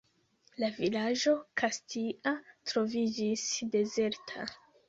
[0.63, 2.35] La vilaĝo Kastia
[2.73, 4.49] troviĝis dezerta.